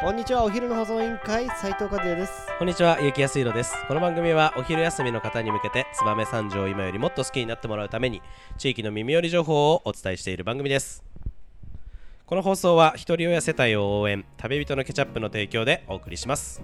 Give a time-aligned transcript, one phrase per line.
[0.00, 3.74] こんにちはお昼の保存委員会斉藤和也ですこんにちは、ゆきやすいろです。
[3.88, 8.22] この番組はお昼休みの方に向けて、燕三条を今よりもっと好きになってもらうために、
[8.58, 11.02] 地域の耳寄り情報をお伝えしている番組です。
[12.26, 16.62] この放送は、ひとり親世帯を応援、旅人のケチャップの提供でお送りします。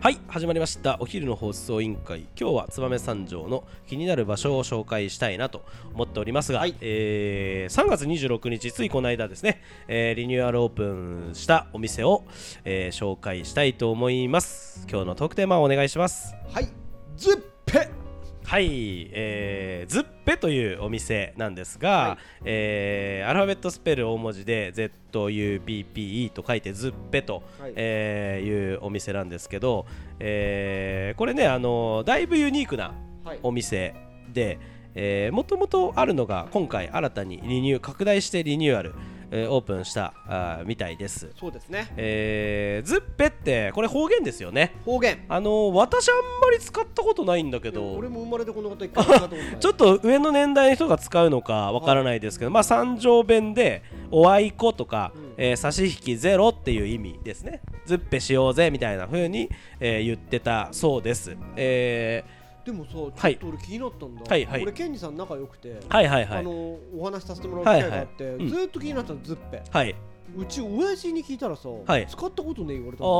[0.00, 0.98] はい、始まりました。
[1.00, 2.26] お昼の放送委員会。
[2.38, 12.22] 今日は燕三条の気になる場所を紹介したいなと思っておりますが、はいえー3月26日、ついこの間ですね、えーリニューアルオープンしたお店を、
[12.66, 14.86] えー紹介したいと思います。
[14.90, 16.34] 今日のトークテーマをお願いします。
[16.52, 16.68] はい
[17.16, 18.03] ズッペ
[18.44, 22.42] はい、えー、ズッペというお店なんですが、はい。
[22.44, 27.72] えーアルファベットスペル大文字で ZUPPE と書いてズッペと、はい。
[27.74, 29.86] えーいうお店なんですけど、
[30.20, 32.92] えーこれねあのだいぶユニークな
[33.24, 33.38] はい。
[33.42, 33.94] お店
[34.32, 34.58] で、
[34.94, 38.94] えもともとあるのが今回新たにリニュー拡大してリニューアル、
[39.34, 41.92] えーオープンしたあーみたいです、そうですね。
[41.96, 44.76] えーズッペってこれ方言ですよね。
[44.84, 45.24] 方言。
[45.28, 47.94] あの私あんまり使ったことないんだけど。
[47.94, 49.56] 俺も生まれてこのこと一回も使ったことない。
[49.58, 55.34] ちょっと上の年代の人が使うのかわからないですけど、まあ三条弁でおあいことか、うん。
[55.36, 57.60] えー差し引きゼロっていう意味ですね。
[57.86, 62.22] ズッペしようぜみたいな風に、えー言ってたそうです、え
[62.64, 64.22] でもさちょはいっと俺気になったんだ。
[64.28, 64.62] はいはい。
[64.62, 66.38] 俺ケンジさん仲良くてーはいはいはい。
[66.38, 66.50] あの
[66.96, 68.44] お話しさせてもらう機会があってはいはい。
[68.44, 68.48] うん。
[68.50, 69.62] ずーっと気になったのズッペ。
[69.70, 69.94] はい、
[70.36, 72.06] うち親父に聞いたらさはい。
[72.08, 73.04] 使ったことねえ言われた。
[73.04, 73.12] あの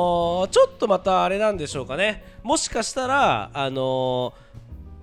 [0.46, 2.24] ーちょっとまたあれなんでしょうかね。
[2.42, 4.32] もしかしたらあのー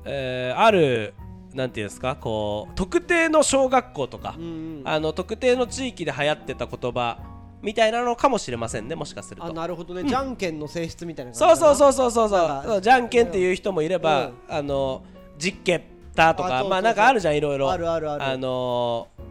[0.06, 1.14] えーある
[1.54, 4.82] なんていうんですかこう特定の小学校とか、うんうん。
[4.86, 7.20] あの特定の地域で流行ってた言葉
[7.62, 9.46] みたいなのかもしれませんねもしかすると。
[9.46, 10.04] あなるほどね。
[10.04, 12.30] じゃんけんの性質みたいなそうそううそうそうそう。
[12.30, 14.34] そうじゃんけんっていう人もいれば、うん。
[14.50, 15.04] あの
[15.38, 15.84] 実験
[16.16, 17.72] たとかまあなんかあるじゃんいろいろ。
[17.72, 18.38] あるあるある。
[18.38, 19.22] のー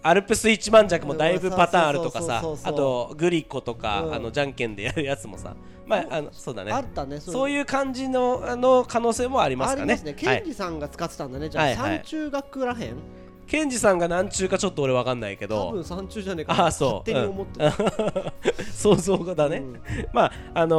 [0.00, 4.14] アルプス一万弱もだいぶパターンあるとかさあとグリコとか、うん。
[4.14, 5.56] あのじゃんけんでやるやつもさ
[5.86, 6.72] まああのそうだね。
[6.72, 7.64] あったねそういう。
[7.64, 9.82] 感じのあの可能性もありますかね。
[9.82, 10.14] ありますね。
[10.14, 11.48] ケンジさんが使ってたんだね。
[11.48, 11.76] じゃあはい。
[11.76, 11.92] はい。
[11.92, 12.96] 山中学らへん？
[13.48, 17.10] ケンジさんが何中かちょっと俺わかんないけ多ど分山中じゃねえかあそう。
[17.10, 18.32] 勝手に思ってた。
[18.72, 19.80] 想像がだね、うん。
[20.12, 20.76] まああの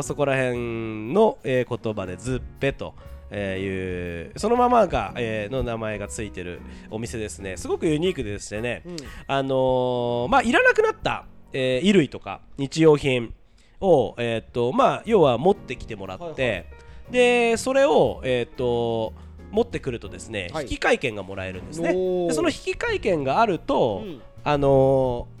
[0.00, 2.94] ーそこら辺の、えー言葉でズッペと、
[3.30, 7.56] えーいうそのままが、えーの名前がついてるお店ですね。
[7.56, 8.96] すごくユニークでしてね、うん。
[9.26, 13.32] あのーまあいらなくなった、えー衣類とか日用品
[13.80, 16.64] をえーっとまあ要は持ってきてもらって、はいはい。
[17.12, 19.12] でそれをえーっと
[19.50, 20.66] 持ってくるとですね、はい。
[20.70, 21.90] 引換券がもらえるんですね。
[21.90, 21.96] そ
[22.42, 24.20] の引換券があると、うん。
[24.44, 25.38] あのー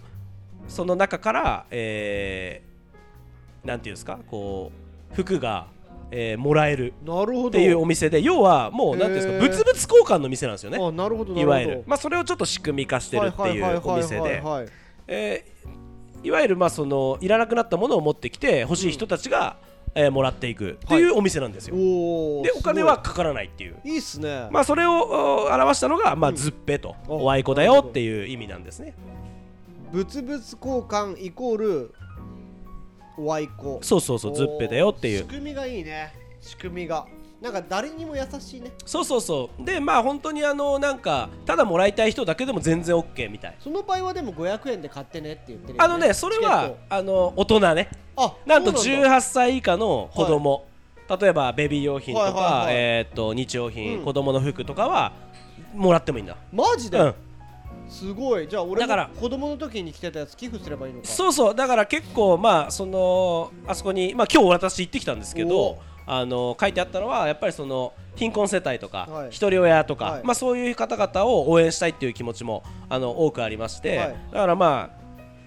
[0.68, 4.70] その中から、えーなんていうんですかこ
[5.12, 5.66] う服が、
[6.10, 10.78] えーもらえるっていうお店で要はもうなんていうんですか物々交換の店なんですよね。
[10.78, 11.40] あなるほどなるほど。
[11.40, 14.42] いわゆる、まあ、それをちょっと仕組み化してるっていうお店で。
[15.06, 15.58] えー
[16.22, 19.56] いわゆるまあそのいらなくなったものを持ってきて欲しい人たちが、
[19.94, 23.76] えーもらっていくっていうお店なんですよ、おおでお金はかからないっていう。
[23.84, 24.48] いいっすね。
[24.50, 26.36] まあそれをお表したのが、まあ、うん。
[26.36, 28.94] ズッペと、おおあいこだよっていう意味なんですね。
[29.92, 31.94] 物々交換イコール
[33.16, 33.80] おあいこ。
[33.82, 35.18] そうそうそうズッペだよっていう。
[35.18, 36.12] 仕組みがいいね。
[36.40, 37.06] 仕組みが。
[37.40, 38.72] なんか誰にも優しいね。
[38.84, 39.64] そうそうそう。
[39.64, 43.56] でまあ本当にあのなんかただもらいたい人だけでも全然 OK みたい。
[43.60, 47.90] その場合はでも500円で買ってねって言ってるよ、ね、あのねそれはあの大人ね。
[47.90, 48.07] あ
[48.46, 49.16] なんとそうだ。
[49.16, 50.64] 18歳以下の子供、
[51.20, 52.74] 例えばベビー用品とか、はいはいはい。
[52.74, 54.04] えーっと日用品、うん。
[54.04, 55.12] 子供の服とかは
[55.74, 56.36] もらってもいいんだ。
[56.52, 57.14] マジで、うん。
[57.88, 58.46] すごい。
[58.48, 61.06] じゃあ俺もだから子供の時に着てたやつ寄付すればいいのか。
[61.08, 61.54] そうそう。
[61.54, 69.28] だから結構まあそのあそこにまあ今日私行ってきたんですけおどあの書いてあったのはやっぱりその貧困世帯とか、はい。
[69.30, 70.24] 一人親とか、はい。
[70.24, 74.16] まあそういう方々を応援したいっていう気持ちもあの多くありまして、はい。
[74.32, 74.97] だからまあ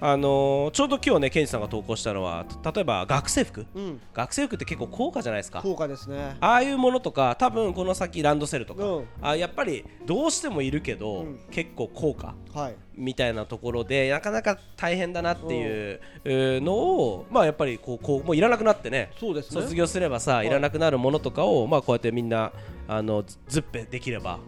[0.03, 3.67] あのーちょうど今日ねケンジさんが投稿したのはた例えば学生服。
[3.75, 4.01] うん。
[4.15, 5.61] 学生服って結構高価じゃないですか。
[5.61, 6.37] 高価ですね。
[6.39, 9.05] ああいうものとか多分この先ランドセルとか、うん。
[9.21, 11.39] あやっぱりどうしてもいるけど、うん。
[11.51, 12.75] 結構高価はい。
[12.95, 19.61] みたいなところでなかなか大変だなっていううのをまあやっぱりこうこうもういらなくなってねそうですね。
[19.61, 20.47] 卒業すればさ、い。
[20.47, 22.51] い、らなくなるものとかをまあこうやってみんな
[22.87, 24.39] あのズズッペできれば、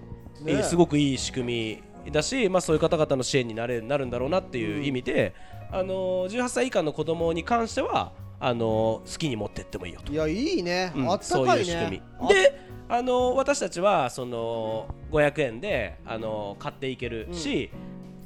[0.41, 0.63] ね。
[0.63, 5.33] すごくいい仕組みだし、まあ、そういう方々の支援になれなるんだろうなっていう意味で、
[5.73, 10.13] あの18歳以下の子供に関してはあの好きに持ってってもいいよと。
[10.13, 17.71] いやいいね、うんあったそうかいいう仕組ねみであの私たちはその500円であの買っていけるし、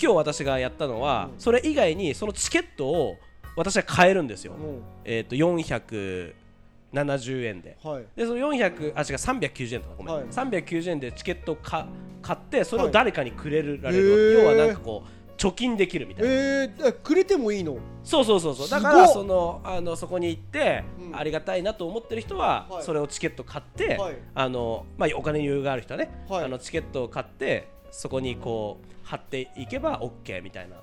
[0.01, 1.39] 今日私がやったのは、うん。
[1.39, 3.15] それ以外にそのチケットを
[3.55, 4.81] 私は買えるんですよ、うん。
[5.05, 6.33] えっ、と470
[7.45, 7.77] 円で。
[7.83, 8.05] はい。
[8.15, 10.25] でその400あ違う390円とかごめん、はい。
[10.25, 11.87] 390円でチケットをか
[12.21, 12.93] 買ってそれをはい。
[12.93, 14.41] 誰かにくれるられへる、ー。
[14.41, 17.77] 要はなんかこう貯金できるみたいな、えー、えくれてもいいの？
[18.03, 18.69] そうそうそうそう。
[18.69, 21.15] だからそのあのそこに行って、うん。
[21.15, 22.83] ありがたいなと思ってる人は、はい。
[22.83, 24.17] それをチケット買って、はい。
[24.33, 26.45] あのまあ、お金に余裕がある人はね、はい。
[26.45, 30.77] あのチケットを買ってそこにこう貼っていけば OK みたいな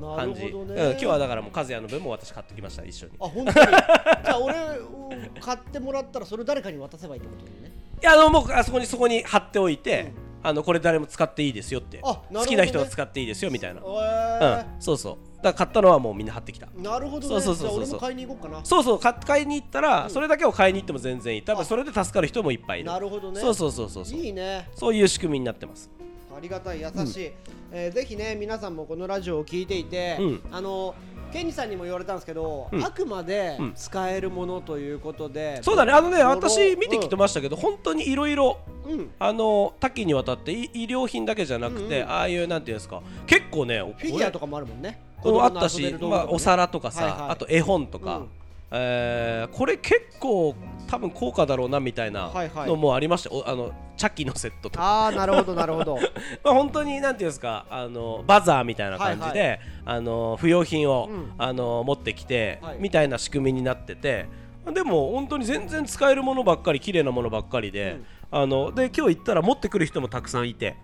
[0.00, 3.12] な感じ、るほどね、うん、今日はだからもう和也の分も私買ってきました一緒に。
[3.20, 3.54] あ本当に？
[3.66, 7.72] じゃあ俺うん買ってもらったらそれ誰かに渡せばいいってことだよね。
[8.00, 10.12] いやあのもうあそこにそこに貼っておいて、
[10.42, 12.02] あのこれ誰も使っていいですよって、ね。
[12.02, 15.28] 好きな人は使っていいですよみたいな、えうん、そうそう。
[15.38, 16.66] だから買ったのはもうみんな貼ってきた。
[16.66, 17.40] ー、なるほどね。
[17.40, 18.00] そうそうそうそう。
[18.00, 18.64] 買いに行こうかな。
[18.64, 20.10] そうそう買買いに行ったら、うん。
[20.10, 21.42] それだけを買いに行っても全然いい。
[21.42, 21.64] 多分あ。
[21.64, 22.90] それで助かる人もいっぱいいる。
[22.90, 23.40] なるほどね。
[23.40, 24.18] そうそうそうそうそう。
[24.18, 24.68] いいね。
[24.74, 25.90] そういう仕組みになってます。
[26.36, 27.32] ありがたい優しい、
[27.72, 30.40] えーぜひね皆さんもこのラジオを聞いていて、うん。
[30.50, 30.94] あの
[31.32, 32.84] ケンジさんにも言われたんですけど、うん。
[32.84, 33.72] あくまでうん。
[33.74, 35.92] 使えるものということで、そうだね。
[35.92, 38.77] あのね私見てきてましたけど、本当にいろいろうん
[39.18, 45.00] あの多岐にわたってい医療品だけじゃなくて、ああいうなんていうんですか結構ねフィギュアとかもあるもんね。
[45.20, 47.30] これあったし、まあ、お皿とかさ、はいはい。
[47.30, 48.28] あと絵本とか、うん。
[48.70, 50.54] えーこれ結構
[50.86, 52.68] 多分高価だろうなみたいなはいはい。
[52.68, 54.84] のもありました、おあのチャキのセットとか。
[54.84, 55.96] ああなるほどなるほど。
[56.44, 61.32] まあ本当になんていうんですかあのバザーみたいな感じで、はいあの不用品を、うん。
[61.38, 62.76] あの持ってきて、はい。
[62.78, 64.26] みたいな仕組みになってて
[64.72, 70.76] でも本当に全然使えるものばっかり綺麗なものばっかりで、うんあので今日行ったら持ってくる人もたくさんいて、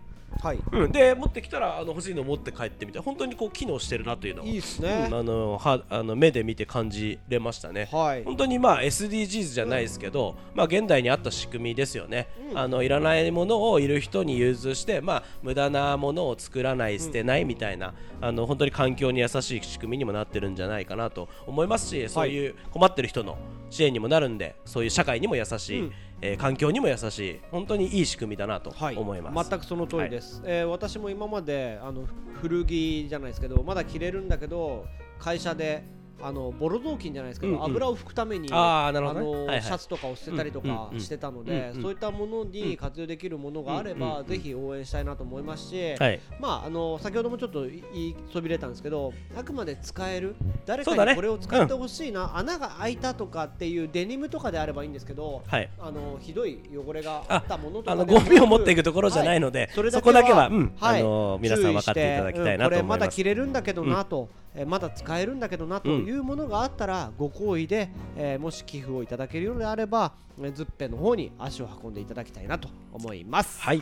[0.43, 0.58] はい。
[0.73, 5.06] うん、で持ってきたらあの欲しいの持って帰ってみて本当にこう機能してるなというのをいいっすね。
[5.08, 5.19] うん。
[5.19, 7.88] あのはあの目で見て感じれましたね。
[7.93, 8.25] はい。
[8.25, 12.58] 本当にまあ SDGs じゃないですけど、まあ現代にあった仕組みですよね、うん。
[12.58, 23.37] あのいらないものをいる人に融通して、まあ、無駄なものを作らない捨てないみたいな、あの本当に環境に優しい仕組みにもなってるんじゃないかなと思いますしそういう困ってる人の
[23.70, 25.93] 支援にもなるんでそういう社会にも優しい、うん
[26.26, 28.97] えー環境にも優しい本当にいい仕組みだなとはい。
[28.97, 29.50] 思います。
[29.50, 32.06] 全くその通りです、えー私も今まであの
[32.41, 34.87] 古着じゃないですけどまだ着れるんだけど
[35.19, 35.85] 会社で
[36.20, 46.20] あのボロ雑巾じゃないですけど、油を拭くためにあのシャツとかを捨てたりとかしてたので、そういったものに活用できるものがあれば、ぜひ応援したいなと思いますし、はい。
[46.40, 55.70] まああの先ほどもちょっと言いそびれたんですけどあくまで使える誰かにこれを使ってほしいな、穴が開いたとかっていうデニムとかであればいいんですけどはい。
[55.78, 60.46] あのひどい汚れがあったものとかあのゴミを持っていくところじゃないので、そこだけは、
[60.81, 62.70] あの皆さん分かっていただきたいなと思います。
[62.70, 73.61] これまだ着れるんだけどなと、えーまだ使えるんだけどなというものがあったら、ご好意で、えーもし寄付をいただけるようであれば、えーズッペの方に足を運んでいただきたいなと思います。
[73.61, 73.81] はい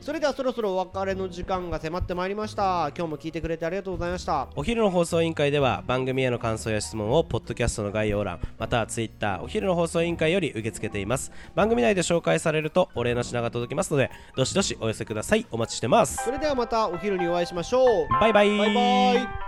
[0.00, 2.90] それではそろそろお別れの時間が迫ってまいりました。
[2.96, 4.48] 今日も聞いてくれてありがとうございました。
[4.56, 18.08] お昼の放送委員会では番組への感想や質問をポッドキャストの概要欄またはツイッターお昼の放送委員会より受け付けています番組内で紹介されるとお礼の品が届きますのでどしどしお寄せくださいお待ちしてますそれではまたお昼にお会いしましょう。
[18.20, 19.47] バイバイバイバイ。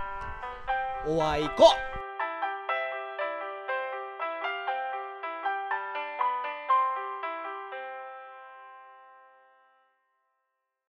[1.05, 1.90] お会いこ。